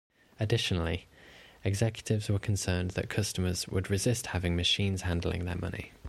Additionally, 0.39 1.05
executives 1.63 2.27
were 2.27 2.39
concerned 2.39 2.89
that 2.97 3.07
customers 3.07 3.67
would 3.67 3.91
resist 3.91 4.25
having 4.25 4.55
machines 4.55 5.03
handling 5.03 5.45
their 5.45 5.55
money. 5.57 5.91